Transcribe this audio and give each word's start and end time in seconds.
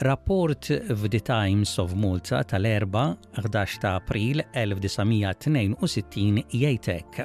Rapport 0.00 0.66
f'The 0.92 1.22
Times 1.22 1.78
of 1.78 1.94
Malta 1.96 2.44
tal-erba 2.44 3.16
11 3.40 3.78
ta' 3.80 3.94
April 3.96 4.42
1962 4.52 6.44
jgħidlek. 6.52 7.22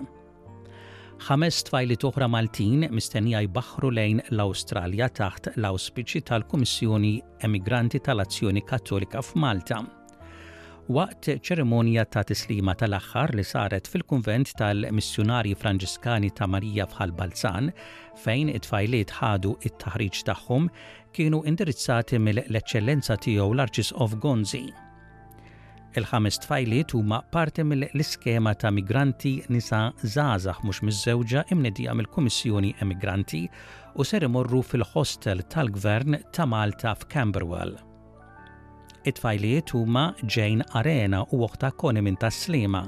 Ħames 1.28 1.60
tfajlit 1.68 2.06
oħra 2.08 2.30
Maltin 2.32 2.88
mistennija 2.96 3.42
jbaħru 3.44 3.92
lejn 3.92 4.22
l-Awstralja 4.32 5.10
taħt 5.20 5.52
l-auspiċi 5.58 6.22
tal-Kummissjoni 6.32 7.14
Emigranti 7.44 8.00
tal-Azzjoni 8.08 8.64
Kattolika 8.64 9.20
f'Malta 9.22 9.84
waqt 10.96 11.28
ċerimonja 11.48 12.04
ta' 12.12 12.24
tislima 12.28 12.74
tal-axħar 12.76 13.32
li 13.38 13.44
saret 13.48 13.88
fil-kunvent 13.92 14.50
tal-missjonari 14.60 15.52
franġiskani 15.62 16.32
ta' 16.36 16.48
Marija 16.54 16.88
fħal 16.92 17.12
Balzan, 17.20 17.70
fejn 18.24 18.50
it-tfajliet 18.52 19.14
ħadu 19.18 19.54
it-taħriġ 19.70 20.20
tagħhom 20.28 20.68
kienu 21.16 21.40
indirizzati 21.52 22.20
mill-eċċellenza 22.20 23.16
tiegħu 23.24 23.54
l-Arċisqof 23.56 24.16
Gonzi. 24.26 24.66
Il-ħames 26.00 26.40
tfajliet 26.44 26.96
huma 27.00 27.22
parti 27.36 27.64
mill-iskema 27.72 28.56
ta' 28.60 28.72
migranti 28.76 29.36
nisa 29.54 29.84
żgħażagħ 30.04 30.60
mhux 30.66 30.84
miż-żewġa 30.90 31.46
imnedija 31.56 31.96
mill-Kummissjoni 32.02 32.74
Emigranti 32.84 33.46
u 33.96 34.08
ser 34.08 34.28
imorru 34.28 34.60
fil-hostel 34.74 35.46
tal-Gvern 35.56 36.20
ta' 36.36 36.48
Malta 36.52 36.98
f'Camberwell 37.00 37.80
it 39.04 39.16
tfajlijiet 39.18 39.72
huma 39.74 40.04
Jane 40.30 40.64
Arena 40.78 41.24
u 41.32 41.40
oħta 41.46 41.72
Koni 41.76 42.02
minn 42.06 42.18
Taslima, 42.22 42.84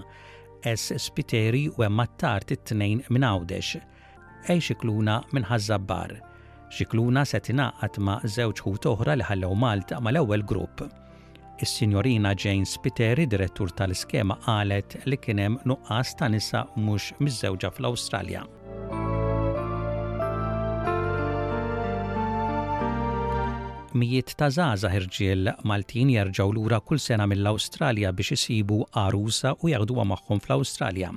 S. 0.68 0.94
Spiteri 1.00 1.64
u 1.72 1.84
Emma 1.84 2.06
Tart 2.22 2.52
it-tnejn 2.54 3.02
minn 3.10 3.24
Għawdex. 3.28 3.80
Ej 4.50 4.60
xikluna 4.68 5.22
minn 5.34 5.46
Ħazzabbar. 5.50 6.14
Xikluna 6.74 7.26
se 7.26 7.40
tingħaqad 7.46 8.00
ma' 8.02 8.20
żewġ 8.24 8.62
toħra 8.62 8.92
oħra 8.94 9.18
li 9.20 9.28
ħallew 9.28 9.56
Malta 9.62 10.00
mal-ewwel 10.02 10.46
grupp. 10.50 10.86
Is-Sinjorina 11.62 12.32
Jane 12.38 12.66
Spiteri, 12.66 13.26
direttur 13.30 13.72
tal-iskema, 13.78 14.38
qalet 14.46 15.00
li 15.06 15.18
kien 15.22 15.40
hemm 15.42 15.60
nuqqas 15.70 16.14
ta' 16.20 16.30
nisa 16.34 16.66
mhux 16.76 17.12
miż-żewġa 17.22 17.74
fl-Awstralja. 17.78 18.48
mijiet 23.98 24.34
ta' 24.38 24.50
zaza 24.52 24.90
ħirġiel 24.90 25.52
Maltin 25.70 26.10
jarġaw 26.16 26.52
lura 26.56 26.80
kull 26.82 27.00
sena 27.02 27.26
mill-Awstralja 27.30 28.12
biex 28.18 28.34
isibu 28.38 28.82
arusa 29.04 29.54
u 29.62 29.70
jaħduha 29.72 30.06
magħhom 30.14 30.42
fl-Awstralja. 30.44 31.12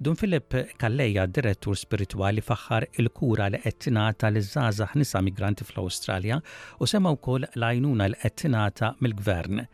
Dun 0.00 0.16
Filip 0.16 0.54
Kalleja, 0.80 1.26
direttur 1.28 1.76
spirituali 1.76 2.40
faħħar 2.40 2.86
il-kura 3.02 3.50
li 3.52 3.60
qettinata 3.62 4.30
l 4.32 4.40
żgħażagħ 4.42 4.96
nisa 4.96 5.22
migranti 5.22 5.66
fl-Awstralja 5.68 6.40
u 6.80 6.88
semma 6.88 7.12
wkoll 7.16 7.48
lajnuna 7.54 8.08
l-qettinata 8.10 8.94
mill-gvern. 9.04 9.64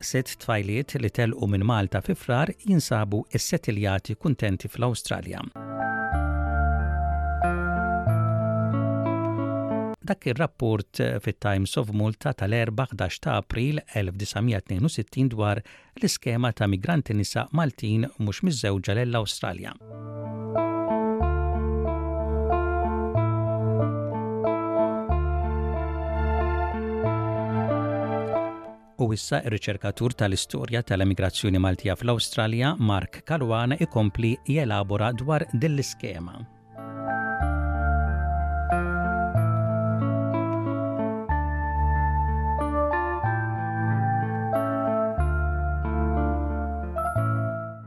Sitt 0.00 0.34
tfajliet 0.42 0.96
li 1.00 1.08
telqu 1.20 1.48
minn 1.52 1.64
Malta 1.64 2.02
fi 2.04 2.16
frar 2.18 2.52
jinsabu 2.68 3.24
s-setiljati 3.40 4.16
kuntenti 4.20 4.68
fl-Awstralja. 4.72 5.46
dak 10.06 10.26
ir-rapport 10.26 11.00
eh, 11.00 11.16
fit-Times 11.24 11.76
of 11.80 11.90
Malta 11.92 12.32
tal-14 12.32 13.18
ta' 13.24 13.34
April 13.40 13.82
1962 13.94 15.28
dwar 15.34 15.62
l-iskema 16.00 16.50
ta' 16.56 16.66
migranti 16.70 17.16
nisa 17.16 17.46
Maltin 17.50 18.06
mhux 18.18 18.42
miż-żewġa 18.46 18.96
l-Awstralja. 19.04 19.74
U 29.04 29.10
issa 29.12 29.42
ir-riċerkatur 29.44 30.14
tal-istorja 30.16 30.80
tal-emigrazzjoni 30.88 31.60
Maltija 31.60 31.98
fl-Awstralja, 32.00 32.74
Mark 32.78 33.20
Kalwana, 33.28 33.76
ikompli 33.86 34.32
jelabora 34.48 35.12
dwar 35.12 35.44
dill-iskema. 35.52 36.40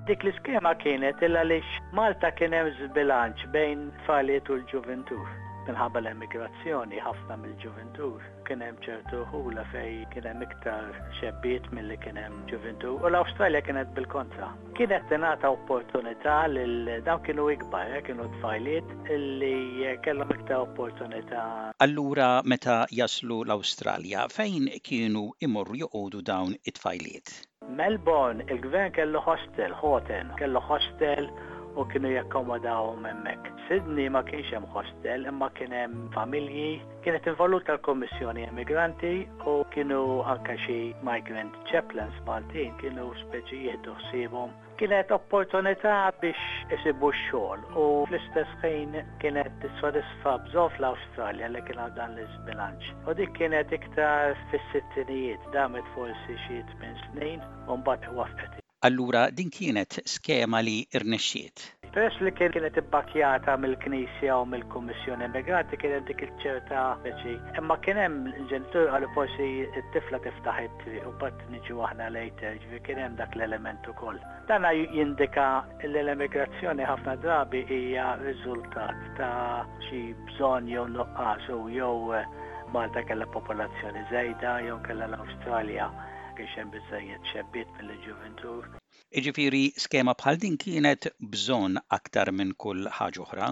dik 0.09 0.23
l-iskema 0.25 0.69
kienet 0.81 1.19
illa 1.25 1.41
lix 1.45 1.67
Malta 1.97 2.29
kien 2.37 2.53
hemm 2.57 2.69
żbilanċ 2.79 3.43
bejn 3.55 3.81
tfaliet 3.99 4.47
u 4.49 4.55
l-ġuventur. 4.55 5.19
Minħabba 5.67 5.99
l-emigrazzjoni 6.01 6.97
ħafna 7.05 7.35
mill-ġuventur 7.43 8.23
kien 8.47 8.63
hemm 8.65 8.79
ċertu 8.85 9.19
ħula 9.33 9.61
fej 9.73 9.99
kien 10.15 10.25
hemm 10.31 10.41
iktar 10.47 10.87
xebbiet 11.19 11.69
milli 11.77 11.99
kien 12.07 12.17
hemm 12.23 12.39
ġuventu 12.49 12.95
u 13.03 13.09
l-Awstralja 13.11 13.61
kienet 13.67 13.91
bil-kontra. 13.99 14.49
Kienet 14.79 15.05
tingħata 15.13 15.51
opportunità 15.57 16.39
lil 16.55 16.89
dawn 17.09 17.21
kienu 17.27 17.45
ikbar, 17.57 17.93
eh, 17.99 18.01
kienu 18.09 18.25
tfajliet 18.39 19.13
illi 19.17 19.91
kellhom 20.07 20.33
iktar 20.39 20.65
opportunità. 20.65 21.43
Allura 21.87 22.31
meta 22.55 22.79
jaslu 23.01 23.43
l-Awstralja 23.45 24.25
fejn 24.39 24.71
kienu 24.89 25.27
imorru 25.49 25.83
joqogħdu 25.85 26.25
dawn 26.33 26.57
it-tfajliet? 26.63 27.37
Melbourne, 27.69 28.43
il-gvern 28.49 28.91
kellu 28.91 29.19
hostel, 29.19 29.73
Houghton, 29.81 30.27
kellu 30.37 30.59
hostel 30.59 31.29
u 31.77 31.85
kienu 31.85 32.09
jakkomodaw 32.09 32.95
memmek. 32.97 33.39
Sydney 33.67 34.09
ma 34.09 34.23
kienx 34.25 34.49
hemm 34.51 34.65
hostel 34.73 35.25
imma 35.29 35.49
kien 35.53 35.71
hemm 35.77 36.09
familji, 36.15 36.81
kienet 37.05 37.27
involuta 37.29 37.73
l-Kommissjoni 37.75 38.43
Immigranti 38.47 39.11
u 39.45 39.59
kienu 39.73 40.23
anke 40.25 40.55
xi 40.65 40.77
migrant 41.05 41.53
chaplains 41.69 42.17
Maltin 42.25 42.73
kienu 42.81 43.11
speċi 43.21 43.61
jieħdu 43.67 43.93
ħsiebhom. 44.01 44.57
Kienet 44.81 45.13
opportunità 45.13 45.95
biex 46.23 46.58
isibu 46.75 47.09
x-xogħol 47.11 47.63
u 47.73 47.85
fl-istess 48.07 48.57
ħin 48.63 48.97
kienet 49.23 49.49
tissodisfa 49.63 50.33
bżof 50.47 50.77
l-Awstralja 50.81 51.49
li 51.53 51.63
kien 51.69 51.81
għal 51.85 51.95
dan 51.97 52.13
l 52.17 52.25
izbilanċ 52.27 52.91
U 53.07 53.15
dik 53.21 53.33
kienet 53.39 53.73
iktar 53.79 54.37
fis-sittinijiet 54.53 55.49
damet 55.57 55.89
forsi 55.95 56.37
xiet 56.45 56.77
minn 56.83 57.01
snin 57.07 57.43
u 57.67 57.79
mbagħad 57.81 58.59
Allura 58.89 59.27
din 59.41 59.49
kienet 59.59 59.99
skema 60.13 60.61
li 60.63 60.77
irnexxiet 60.95 61.65
Peress 61.89 62.17
li 62.21 62.29
kienet 62.37 62.75
ibbakjata 62.79 63.53
mill-Knisja 63.61 64.33
u 64.39 64.43
mill-Kummissjoni 64.49 65.25
Immigranti 65.27 65.77
kienet 65.83 66.03
dik 66.11 66.19
il-ċerta 66.25 66.81
veċi. 67.05 67.31
Imma 67.61 67.77
kien 67.85 67.97
hemm 68.01 68.27
il-ġenitur 68.29 68.91
għal 68.97 69.07
forsi 69.15 69.47
t-tifla 69.77 70.19
tiftaħ 70.27 70.59
it-triq 70.67 71.07
u 71.09 71.15
bat 71.23 71.39
niġu 71.55 71.79
aħna 71.87 72.11
lejter, 72.17 72.59
ġifi 72.65 72.81
kien 72.89 73.01
hemm 73.03 73.17
dak 73.23 73.33
l-element 73.39 73.89
ukoll. 73.95 74.21
Dan 74.51 74.69
jindika 74.99 75.45
l-emigrazzjoni 75.89 76.85
ħafna 76.91 77.15
drabi 77.25 77.63
hija 77.79 78.05
riżultat 78.21 78.99
ta' 79.17 79.65
xi 79.89 80.01
bżonn 80.29 80.69
jew 80.75 80.83
nuqqas 80.93 81.49
u 81.57 81.63
jew 81.79 81.91
eh, 82.19 82.35
Malta 82.77 83.01
kella 83.09 83.25
popolazzjoni 83.33 84.05
żejda 84.13 84.59
jew 84.67 84.77
kella 84.85 85.09
l-Awstralja 85.09 85.89
kiex 86.37 86.53
hemm 86.61 86.75
biżejjed 86.77 87.31
xebbiet 87.33 87.73
mill-ġuventur 87.81 88.75
Iġifiri 89.17 89.59
skema 89.83 90.13
bħal 90.17 90.35
din 90.41 90.55
kienet 90.63 91.05
bżon 91.35 91.77
aktar 91.97 92.29
minn 92.39 92.51
kull 92.63 92.85
ħaġa 92.97 93.21
oħra. 93.23 93.47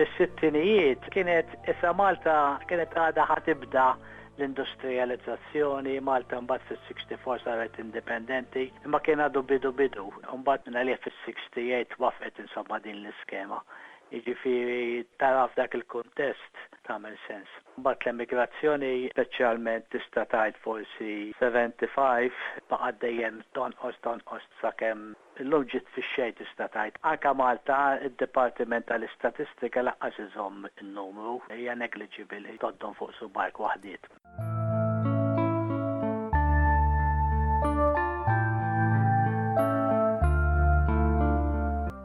Fis-sittinijiet 0.00 1.08
kienet 1.16 1.50
issa 1.72 1.90
Malta 2.00 2.34
kienet 2.70 2.94
għada 3.04 3.24
ħatibda 3.32 3.86
l-industrializzazzjoni 4.38 5.98
Malta 6.10 6.38
mbagħad 6.44 6.76
fis-64 6.86 7.42
saret 7.48 7.82
indipendenti, 7.86 8.68
imma 8.86 9.02
kien 9.08 9.18
għadu 9.26 9.42
bidu 9.50 9.74
bidu, 9.82 10.06
mbagħad 10.44 10.70
minn 10.70 10.78
għalih 10.84 11.02
fis-68 11.08 11.98
wafqet 12.06 12.38
insomma 12.46 12.78
din 12.86 13.02
l-iskema. 13.02 13.64
Jiġifieri 14.10 15.06
taraf 15.22 15.52
dak 15.58 15.74
il-kuntest 15.78 16.56
tagħmel 16.86 17.12
sens. 17.26 17.52
Mbagħad 17.82 18.00
l-immigrazzjoni 18.06 18.88
speċjalment 19.12 19.86
tista' 19.94 20.24
tgħid 20.32 20.58
forsi 20.64 21.12
75 21.42 22.40
baqa' 22.72 22.90
dejjem 23.04 23.38
ost, 23.90 24.00
tonqos 24.08 24.48
sakemm 24.64 25.06
l 25.46 25.62
ġiet 25.74 25.94
fix 25.98 26.08
xejt 26.16 26.40
tista' 26.42 26.50
istatajt. 26.66 26.98
Aka 27.12 27.34
Malta 27.42 27.78
id-Dipartiment 28.10 28.90
tal-Istatistika 28.90 29.86
laqqas 29.92 30.18
iżomm 30.26 30.66
in-numru 30.82 31.38
hija 31.60 31.78
negligibili, 31.84 32.58
toddon 32.66 32.98
fuq 33.02 33.14
subajk 33.22 33.62
waħdiet. 33.68 34.12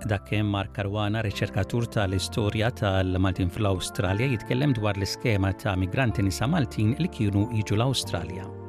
dak 0.10 0.30
Mark 0.52 0.72
Karwana, 0.78 1.24
riċerkatur 1.26 1.88
tal-istorja 1.96 2.70
tal-Maltin 2.82 3.50
fl-Awstralja, 3.54 4.30
jitkellem 4.36 4.76
dwar 4.78 4.98
l-iskema 5.02 5.54
ta' 5.64 5.76
migranti 5.80 6.26
nisa 6.28 6.48
Maltin 6.50 6.94
li 7.02 7.10
kienu 7.18 7.48
jiġu 7.58 7.82
l-Awstralja. 7.82 8.65